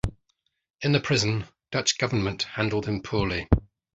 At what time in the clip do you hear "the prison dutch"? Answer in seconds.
0.93-1.99